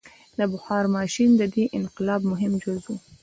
[0.51, 2.91] •بخار ماشین د دې انقلاب مهم جز و.